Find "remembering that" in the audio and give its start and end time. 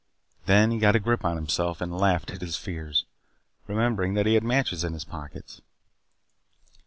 3.67-4.25